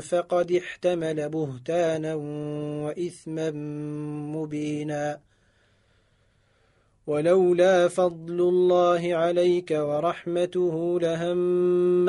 فقد 0.01 0.53
احتمل 0.53 1.29
بهتانا 1.29 2.15
وإثما 2.85 3.51
مبينا. 4.37 5.21
ولولا 7.07 7.89
فضل 7.89 8.41
الله 8.41 9.15
عليك 9.15 9.71
ورحمته 9.71 11.01
لهم 11.01 12.09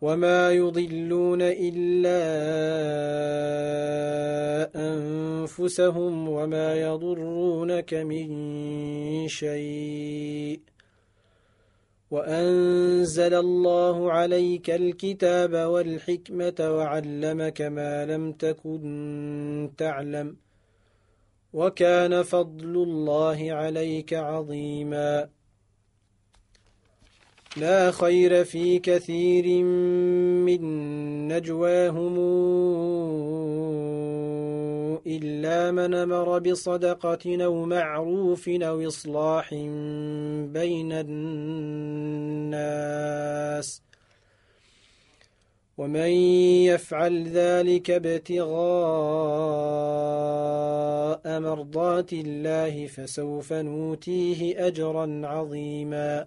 وما 0.00 0.52
يضلون 0.52 1.42
إلا 1.42 2.20
أنفسهم 4.76 6.28
وما 6.28 6.74
يضرونك 6.74 7.94
من 7.94 8.28
شيء 9.28 10.60
وأنزل 12.10 13.34
الله 13.34 14.12
عليك 14.12 14.70
الكتاب 14.70 15.54
والحكمة 15.54 16.54
وعلمك 16.60 17.62
ما 17.62 18.06
لم 18.06 18.32
تكن 18.32 19.70
تعلم 19.78 20.36
وكان 21.52 22.22
فضل 22.22 22.82
الله 22.82 23.52
عليك 23.52 24.14
عظيما 24.14 25.28
لا 27.56 27.90
خير 27.90 28.44
في 28.44 28.78
كثير 28.78 29.64
من 30.44 30.62
نجواهم 31.28 32.16
إلا 35.06 35.70
من 35.70 35.94
أمر 35.94 36.38
بصدقة 36.38 37.44
أو 37.44 37.64
معروف 37.64 38.48
أو 38.48 38.86
إصلاح 38.88 39.54
بين 40.44 40.92
الناس 40.92 42.60
ومن 45.78 46.10
يفعل 46.70 47.28
ذلك 47.28 47.90
ابتغاء 47.90 48.50
مرضات 51.40 52.12
الله 52.12 52.86
فسوف 52.86 53.52
نوتيه 53.52 54.66
أجرا 54.66 55.22
عظيما 55.24 56.26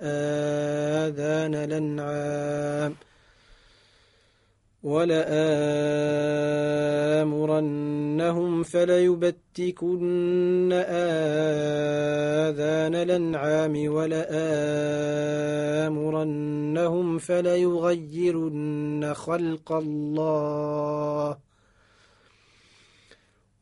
آذان 0.02 1.56
الأنعام. 1.56 3.07
ولآمرنهم 4.88 5.44
فليبتكن 8.64 10.72
آذان 12.48 12.96
الأنعام 12.96 13.94
ولآمرنهم 13.94 14.38
فليغيرن 17.18 19.14
خلق 19.14 19.72
الله 19.72 21.38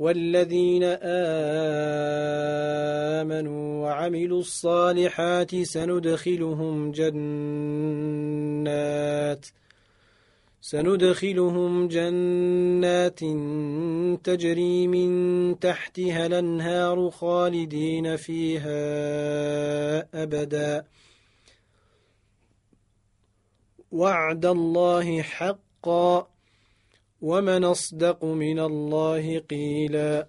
والذين 0.00 0.82
آمنوا 3.20 3.82
وعملوا 3.82 4.40
الصالحات 4.40 5.62
سندخلهم 5.62 6.92
جنات 6.92 8.00
سندخلهم 10.60 11.88
جنات 11.88 13.20
تجري 14.24 14.86
من 14.86 15.10
تحتها 15.58 16.26
الأنهار 16.26 17.10
خالدين 17.10 18.16
فيها 18.16 18.72
أبدا. 20.22 20.84
وعد 23.92 24.46
الله 24.46 25.22
حقا. 25.22 26.39
ومن 27.20 27.64
أصدق 27.64 28.24
من 28.24 28.58
الله 28.58 29.38
قيلا 29.38 30.28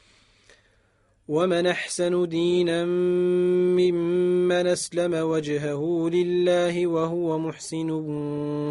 ومن 1.31 1.67
أحسن 1.67 2.27
دينا 2.27 2.85
ممن 2.85 4.67
أسلم 4.67 5.13
وجهه 5.13 6.09
لله 6.09 6.87
وهو 6.87 7.37
محسن 7.37 7.89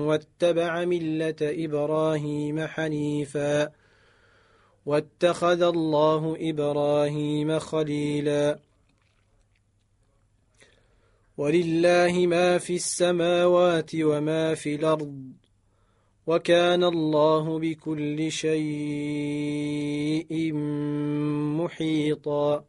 واتبع 0.08 0.84
ملة 0.84 1.36
إبراهيم 1.40 2.66
حنيفا 2.66 3.70
واتخذ 4.86 5.62
الله 5.62 6.36
إبراهيم 6.40 7.58
خليلا. 7.58 8.58
ولله 11.36 12.26
ما 12.26 12.58
في 12.58 12.74
السماوات 12.74 13.90
وما 13.94 14.54
في 14.54 14.74
الأرض. 14.74 15.22
وكان 16.26 16.84
الله 16.84 17.58
بكل 17.58 18.32
شيء 18.32 18.62
محيطا. 21.60 22.64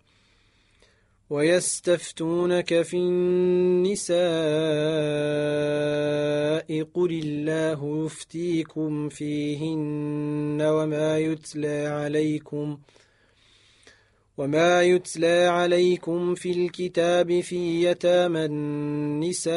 ويستفتونك 1.29 2.81
في 2.81 2.97
النساء 2.97 4.21
قل 6.93 7.11
الله 7.23 8.05
يفتيكم 8.05 9.09
فيهن 9.09 10.61
وما 10.61 11.17
يتلى 11.17 11.87
عليكم 11.87 12.77
ۖ 12.77 12.79
وما 14.41 14.81
يتلى 14.83 15.45
عليكم 15.47 16.35
في 16.35 16.51
الكتاب 16.51 17.39
في 17.39 17.83
يتامى 17.83 18.45
النساء 18.45 19.51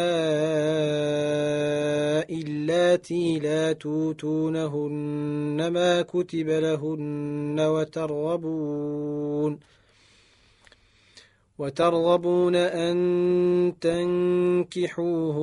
اللاتي 2.41 3.39
لا 3.39 3.73
توتونهن 3.73 5.69
ما 5.69 6.03
كتب 6.03 6.49
لهن 6.49 7.61
وترغبون 7.61 9.59
وترغبون 11.59 12.57
أن 12.57 13.75
تنكحوهن 13.81 15.37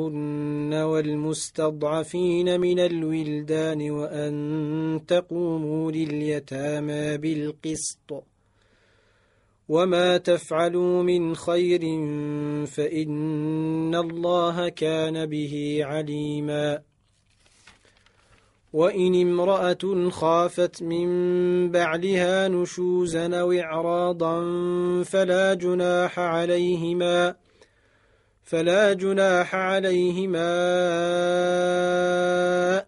والمستضعفين 0.74 2.60
من 2.60 2.80
الولدان 2.80 3.92
وأن 3.92 5.02
تقوموا 5.08 5.92
لليتامى 5.92 7.18
بالقسط 7.18 8.31
وما 9.72 10.18
تفعلوا 10.18 11.04
من 11.04 11.36
خير 11.36 11.80
فإن 12.68 13.96
الله 13.96 14.70
كان 14.70 15.26
به 15.26 15.80
عليما 15.82 16.82
وإن 18.74 19.22
امرأة 19.22 20.10
خافت 20.10 20.84
من 20.84 21.08
بعلها 21.72 22.48
نشوزا 22.48 23.40
أو 23.40 23.52
إعراضا 23.52 24.44
فلا 25.04 25.54
جناح 25.54 26.20
عليهما 26.20 27.36
فلا 28.44 28.94
جناح 28.94 29.56
عليهما 29.56 30.52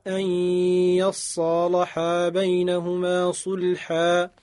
أن 0.08 0.22
يصالحا 1.00 2.30
بينهما 2.30 3.32
صلحا 3.32 4.43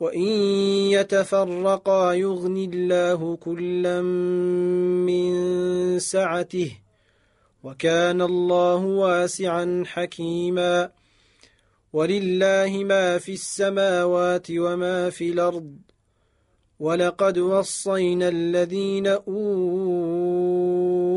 وإن 0.00 0.28
يتفرقا 0.96 2.12
يغن 2.12 2.56
الله 2.56 3.36
كلا 3.36 4.02
من 5.06 5.32
سعته 5.98 6.72
وكان 7.62 8.22
الله 8.22 8.84
واسعا 8.84 9.82
حكيما 9.86 10.90
ولله 11.92 12.84
ما 12.84 13.18
في 13.18 13.32
السماوات 13.32 14.46
وما 14.50 15.10
في 15.10 15.30
الأرض 15.32 15.76
ولقد 16.80 17.38
وصينا 17.38 18.28
الذين 18.28 19.06
أوتوا 19.06 20.89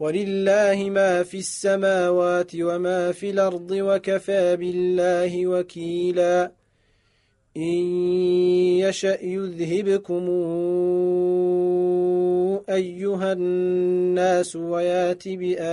ولله 0.00 0.90
ما 0.90 1.22
في 1.22 1.38
السماوات 1.38 2.50
وما 2.54 3.12
في 3.12 3.30
الأرض 3.30 3.70
وكفى 3.70 4.56
بالله 4.56 5.46
وكيلا. 5.46 6.52
إن 7.56 7.84
يشأ 8.78 9.18
يذهبكم 9.22 10.28
أيها 12.68 13.32
الناس 13.32 14.56
ويات 14.56 15.28
بآخرين. 15.28 15.72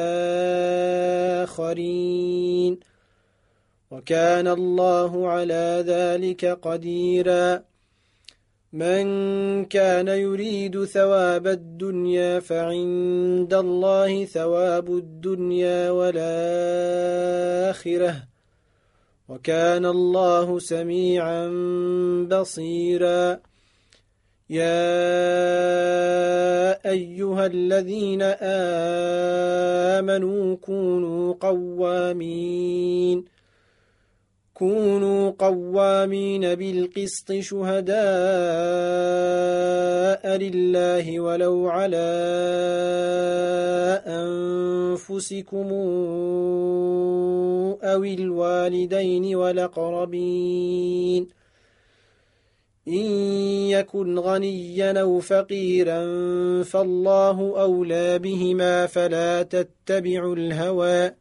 وكان 3.91 4.47
الله 4.47 5.28
على 5.28 5.84
ذلك 5.88 6.45
قديرا. 6.45 7.70
من 8.74 9.65
كان 9.65 10.07
يريد 10.07 10.86
ثواب 10.86 11.47
الدنيا 11.47 12.39
فعند 12.39 13.53
الله 13.53 14.26
ثواب 14.26 14.97
الدنيا 14.97 15.89
والآخرة. 15.89 16.24
وكان 19.30 19.86
الله 19.86 20.59
سميعا 20.59 21.47
بصيرا. 22.32 23.39
يا 24.49 24.72
أيها 26.89 27.45
الذين 27.45 28.22
آمنوا 30.01 30.55
كونوا 30.55 31.34
قوامين. 31.39 33.26
كونوا 34.62 35.32
قوامين 35.39 36.55
بالقسط 36.55 37.34
شهداء 37.34 37.97
لله 40.38 41.20
ولو 41.20 41.68
على 41.68 42.12
أنفسكم 44.07 45.68
أو 47.84 48.03
الوالدين 48.03 49.36
والأقربين 49.36 51.28
إن 52.88 53.12
يكن 53.76 54.20
غنيا 54.20 55.01
أو 55.01 55.20
فقيرا 55.20 56.03
فالله 56.64 57.62
أولى 57.62 58.20
بهما 58.20 58.86
فلا 58.86 59.43
تتبعوا 59.43 60.36
الهوى 60.36 61.20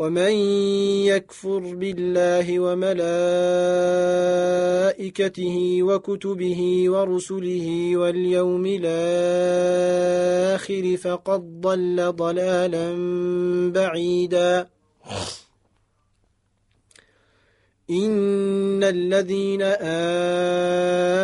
ومن 0.00 0.32
يكفر 1.12 1.62
بالله 1.74 2.60
وملائكته 2.60 3.02
وكتبه 5.82 6.60
ورسله 6.88 7.96
واليوم 7.96 8.64
الآخر 8.80 9.76
فقد 10.96 11.60
ضل 11.60 12.12
ضلالا 12.12 12.86
بعيدا. 13.72 14.68
إن 17.90 18.84
الذين 18.84 19.62
آمنوا 19.62 20.89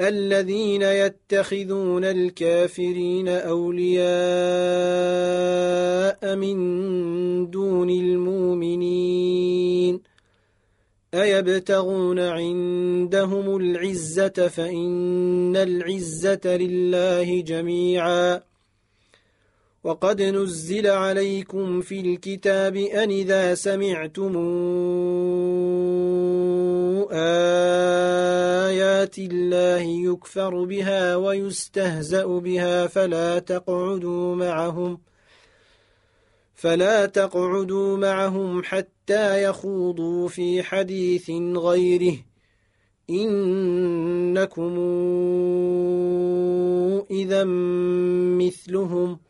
الذين 0.00 0.82
يتخذون 0.82 2.04
الكافرين 2.04 3.28
أولياء 3.28 4.00
من 6.36 6.56
دون 7.50 7.90
المؤمنين 7.90 9.30
أيبتغون 11.14 12.18
عندهم 12.18 13.56
العزة 13.56 14.48
فإن 14.48 15.56
العزة 15.56 16.56
لله 16.56 17.40
جميعاً 17.40 18.40
وقد 19.84 20.22
نزل 20.22 20.86
عليكم 20.86 21.80
في 21.80 22.00
الكتاب 22.00 22.76
أن 22.76 23.10
إذا 23.10 23.54
سمعتم 23.54 24.32
آيات 28.70 29.18
الله 29.18 29.80
يكفر 30.12 30.64
بها 30.64 31.16
ويستهزأ 31.16 32.26
بها 32.26 32.86
فلا 32.86 33.38
تقعدوا 33.38 34.34
معهم 34.34 35.00
فلا 36.54 37.06
تقعدوا 37.06 37.96
معهم 37.96 38.62
حتى 38.64 39.44
يخوضوا 39.44 40.28
في 40.28 40.62
حديث 40.62 41.30
غيره. 41.56 42.16
إنكم 43.10 44.78
إذا 47.10 47.44
مثلهم 48.38 49.16
ۖ. 49.16 49.29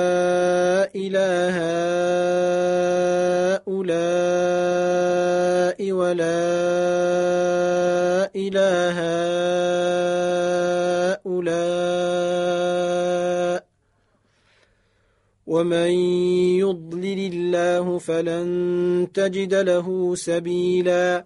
إله 0.95 1.57
هؤلاء 3.61 5.91
ولا 5.91 6.41
إله 8.35 8.97
هؤلاء. 11.21 13.65
ومن 15.47 15.89
يضلل 16.59 17.33
الله 17.33 17.97
فلن 17.97 19.07
تجد 19.13 19.53
له 19.53 20.15
سبيلاً. 20.15 21.25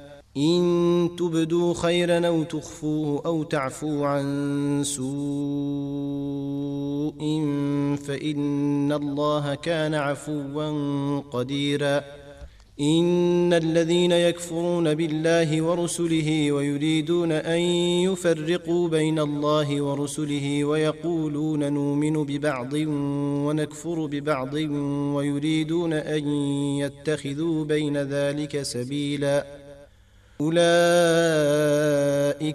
إن 0.37 1.09
تبدوا 1.17 1.73
خيرا 1.73 2.27
أو 2.27 2.43
تخفوه 2.43 3.21
أو 3.25 3.43
تعفوا 3.43 4.07
عن 4.07 4.81
سوء 4.83 5.11
فإن 8.07 8.91
الله 8.91 9.55
كان 9.55 9.93
عفوا 9.93 11.19
قديرا. 11.19 12.03
إن 12.81 13.53
الذين 13.53 14.11
يكفرون 14.11 14.93
بالله 14.93 15.61
ورسله 15.61 16.51
ويريدون 16.51 17.31
أن 17.31 17.59
يفرقوا 18.09 18.87
بين 18.87 19.19
الله 19.19 19.81
ورسله 19.81 20.63
ويقولون 20.63 21.73
نؤمن 21.73 22.23
ببعض 22.23 22.73
ونكفر 23.45 24.05
ببعض 24.05 24.53
ويريدون 25.15 25.93
أن 25.93 26.27
يتخذوا 26.77 27.65
بين 27.65 27.97
ذلك 27.97 28.61
سبيلا. 28.61 29.60
أولئك 30.41 30.63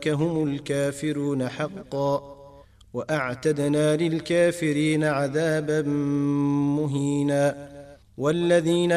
هم 0.08 0.48
الكافرون 0.48 1.48
حقا 1.48 2.36
وأعتدنا 2.94 3.96
للكافرين 3.96 5.04
عذابا 5.04 5.82
مهينا 6.78 7.68
والذين 8.18 8.92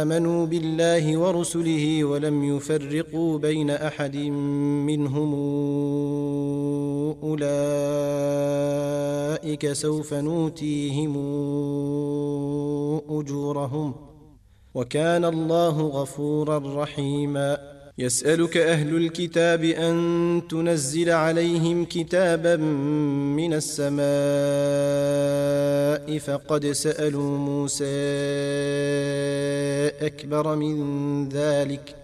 آمنوا 0.00 0.46
بالله 0.46 1.18
ورسله 1.18 2.04
ولم 2.04 2.56
يفرقوا 2.56 3.38
بين 3.38 3.70
أحد 3.70 4.16
منهم 4.86 5.34
أولئك 7.22 7.62
سوف 9.72 10.14
نوتيهم 10.14 11.16
أجورهم 13.10 14.13
وكان 14.74 15.24
الله 15.24 15.80
غفورا 15.80 16.82
رحيما. 16.82 17.74
يسألك 17.98 18.56
أهل 18.56 18.96
الكتاب 18.96 19.64
أن 19.64 20.42
تنزل 20.50 21.10
عليهم 21.10 21.84
كتابا 21.84 22.56
من 23.36 23.54
السماء 23.54 24.04
فقد 26.18 26.66
سألوا 26.66 27.38
موسى 27.38 27.84
أكبر 30.06 30.56
من 30.56 31.28
ذلك. 31.28 32.03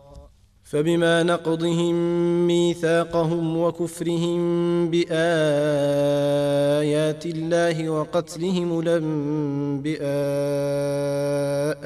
فبما 0.71 1.23
نقضهم 1.23 1.95
ميثاقهم 2.47 3.57
وكفرهم 3.57 4.41
بآيات 4.89 5.11
الله 7.25 7.89
وقتلهم 7.89 8.79
الانبئاء 8.79 10.03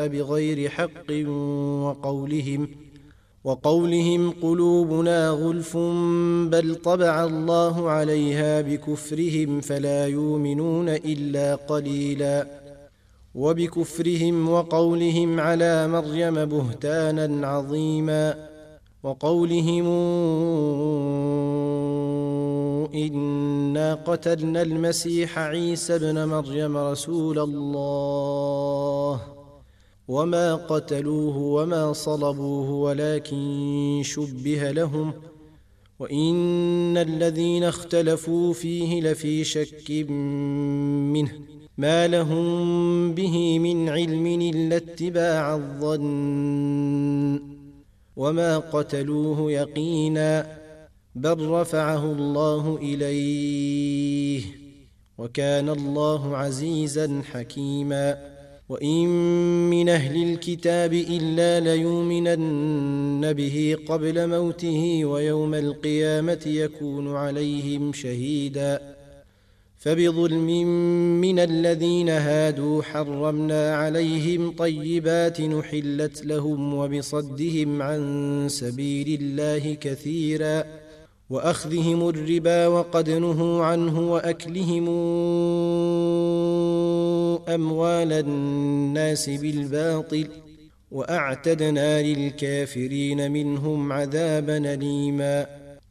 بغير 0.08 0.70
حق 0.70 1.12
وقولهم 1.86 2.70
وقولهم 3.44 4.32
قلوبنا 4.32 5.30
غلف 5.30 5.78
بل 6.52 6.76
طبع 6.76 7.24
الله 7.24 7.90
عليها 7.90 8.62
بكفرهم 8.62 9.62
فلا 9.62 10.08
يؤمنون 10.08 10.90
إلا 10.90 11.56
قليلا 11.56 12.48
وبكفرهم 13.36 14.50
وقولهم 14.50 15.40
على 15.40 15.88
مريم 15.88 16.46
بهتانا 16.46 17.48
عظيما 17.48 18.55
وقولهم 19.06 19.86
إنا 22.96 23.96
قتلنا 23.96 24.62
المسيح 24.62 25.40
عيسى 25.40 25.96
ابن 25.96 26.26
مريم 26.26 26.78
رسول 26.78 27.40
الله 27.40 29.22
وما 30.08 30.56
قتلوه 30.56 31.38
وما 31.38 31.94
صلبوه 31.94 32.72
ولكن 32.72 34.02
شبه 34.04 34.72
لهم 34.72 35.14
وإن 36.00 36.98
الذين 36.98 37.64
اختلفوا 37.64 38.54
فيه 38.54 39.02
لفي 39.02 39.44
شك 39.44 39.92
منه 41.12 41.32
ما 41.78 42.08
لهم 42.08 43.14
به 43.14 43.60
من 43.60 43.90
علم 43.90 44.26
إلا 44.26 44.78
اتباع 44.78 45.56
الظن 45.56 47.55
وما 48.16 48.58
قتلوه 48.58 49.52
يقينا 49.52 50.58
بل 51.16 51.48
رفعه 51.48 52.06
الله 52.12 52.78
اليه 52.82 54.44
وكان 55.18 55.70
الله 55.70 56.38
عزيزا 56.38 57.22
حكيما 57.32 58.36
وان 58.70 59.08
من 59.70 59.90
أهل 59.90 60.24
الكتاب 60.24 60.94
الا 60.94 61.60
ليؤمنن 61.60 63.34
به 63.34 63.78
قبل 63.88 64.28
موته 64.28 65.06
ويوم 65.06 65.54
القيامه 65.54 66.44
يكون 66.46 67.16
عليهم 67.16 67.94
شهيدا 67.94 68.95
فبظلم 69.86 70.68
من 71.22 71.40
الذين 71.40 72.10
هادوا 72.10 72.84
حرمنا 72.84 73.76
عليهم 73.76 74.52
طيبات 74.52 75.42
نحلت 75.42 76.26
لهم 76.26 76.74
وبصدهم 76.74 77.82
عن 77.82 78.02
سبيل 78.50 79.22
الله 79.22 79.74
كثيرا 79.74 80.64
وأخذهم 81.30 82.10
الربا 82.10 82.68
وقد 82.68 83.10
نهوا 83.10 83.66
عنه 83.66 84.12
وأكلهم 84.12 84.88
أموال 87.50 88.14
الناس 88.14 89.30
بالباطل 89.30 90.28
وأعتدنا 90.92 92.02
للكافرين 92.02 93.32
منهم 93.32 93.92
عذابا 93.94 94.74
أليما 94.74 95.65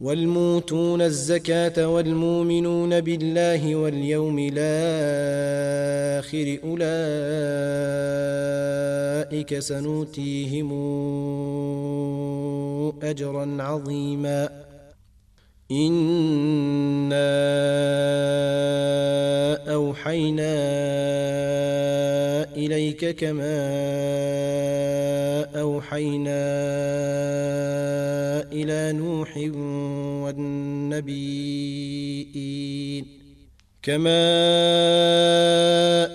والموتون 0.00 1.02
الزكاة 1.02 1.88
والمؤمنون 1.88 3.00
بالله 3.00 3.76
واليوم 3.76 4.38
الآخر 4.52 4.78
أولئك 6.64 6.78
سنؤتيهم 9.58 10.72
اجرا 13.02 13.62
عظيما 13.62 14.65
انا 15.70 17.26
اوحينا 19.74 20.54
اليك 22.56 23.16
كما 23.16 23.58
اوحينا 25.60 26.46
إلى 28.52 28.92
نوح 28.92 29.36
والنبيين 30.22 31.06
كما 33.82 34.22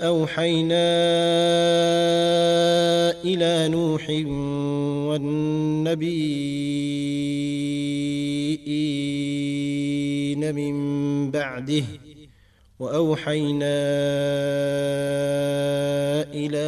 اوحينا 0.07 0.91
إلى 3.26 3.26
إلى 3.26 3.68
نوح 3.68 4.10
والنبيين 5.10 7.10
من 10.52 11.32
بعده. 11.32 11.84
وأوحينا 12.80 13.76
إلى 16.34 16.68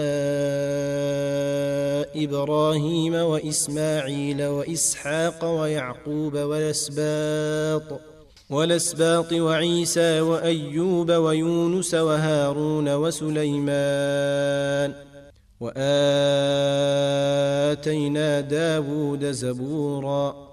إبراهيم 2.16 3.14
وإسماعيل 3.14 4.44
وإسحاق 4.44 5.46
ويعقوب 5.46 6.34
والأسباط 6.34 8.02
والأسباط 8.50 9.34
وعيسى 9.34 10.22
وأيوب 10.22 11.12
ويونس 11.12 11.94
وهارون 11.94 12.96
وسليمان. 12.96 14.94
وآتينا 15.60 15.82
داود 18.42 19.32
زبورا. 19.32 20.53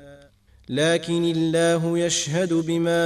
لكن 0.71 1.23
الله 1.23 1.99
يشهد 1.99 2.53
بما 2.53 3.03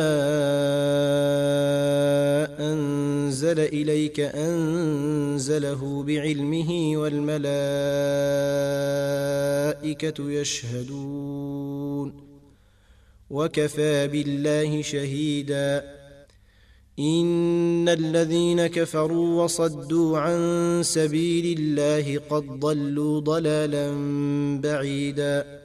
أنزل 2.59 3.59
إليك 3.59 4.19
أنزله 4.19 6.03
بعلمه 6.03 6.91
والملائكة 6.95 7.41
يشهدون 10.31 12.13
وكفى 13.29 14.07
بالله 14.07 14.81
شهيدا 14.81 15.83
إن 16.99 17.89
الذين 17.89 18.67
كفروا 18.67 19.43
وصدوا 19.43 20.17
عن 20.17 20.81
سبيل 20.83 21.59
الله 21.59 22.19
قد 22.29 22.59
ضلوا 22.59 23.19
ضلالا 23.19 23.91
بعيدا 24.61 25.64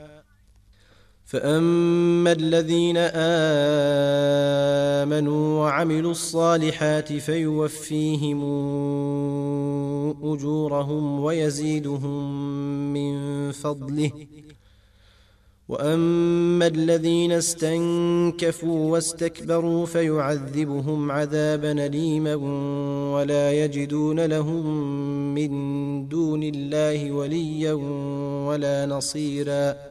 فاما 1.31 2.31
الذين 2.31 2.97
امنوا 5.07 5.59
وعملوا 5.59 6.11
الصالحات 6.11 7.13
فيوفيهم 7.13 8.41
اجورهم 10.23 11.19
ويزيدهم 11.23 12.23
من 12.93 13.51
فضله 13.51 14.11
واما 15.69 16.67
الذين 16.67 17.31
استنكفوا 17.31 18.91
واستكبروا 18.91 19.85
فيعذبهم 19.85 21.11
عذابا 21.11 21.71
اليما 21.71 22.35
ولا 23.15 23.51
يجدون 23.51 24.25
لهم 24.25 24.65
من 25.33 25.51
دون 26.07 26.43
الله 26.43 27.11
وليا 27.11 27.73
ولا 28.47 28.85
نصيرا 28.85 29.90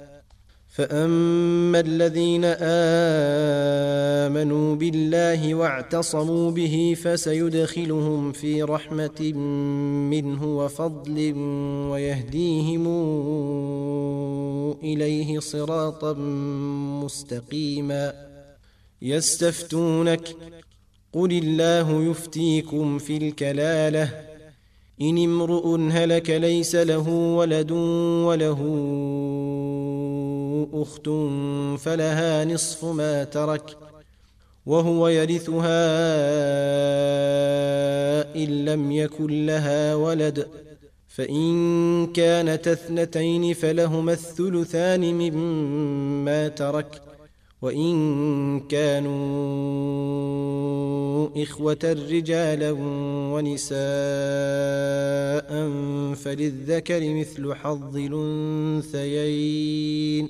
فاما 0.71 1.79
الذين 1.79 2.45
امنوا 4.25 4.75
بالله 4.75 5.55
واعتصموا 5.55 6.51
به 6.51 6.97
فسيدخلهم 7.03 8.31
في 8.31 8.63
رحمه 8.63 9.33
منه 10.11 10.57
وفضل 10.57 11.33
ويهديهم 11.91 12.87
اليه 14.83 15.39
صراطا 15.39 16.13
مستقيما 17.03 18.13
يستفتونك 19.01 20.35
قل 21.13 21.31
الله 21.31 22.03
يفتيكم 22.03 22.97
في 22.97 23.17
الكلاله 23.17 24.31
ان 25.01 25.17
امرؤ 25.17 25.79
هلك 25.91 26.29
ليس 26.29 26.75
له 26.75 27.09
ولد 27.09 27.71
وله 28.25 28.61
أخت 30.73 31.09
فلها 31.83 32.45
نصف 32.45 32.85
ما 32.85 33.23
ترك 33.23 33.77
وهو 34.65 35.07
يرثها 35.07 35.81
إن 38.35 38.65
لم 38.65 38.91
يكن 38.91 39.45
لها 39.45 39.95
ولد 39.95 40.47
فإن 41.07 42.07
كانت 42.13 42.67
اثنتين 42.67 43.53
فلهما 43.53 44.13
الثلثان 44.13 45.13
مما 45.13 46.47
ترك 46.47 47.01
وإن 47.61 48.59
كانوا 48.59 49.21
إخوة 51.43 51.97
رجالا 52.11 52.71
ونساء 53.33 53.71
فللذكر 56.15 57.13
مثل 57.13 57.53
حظ 57.53 57.97
الأنثيين 58.91 60.29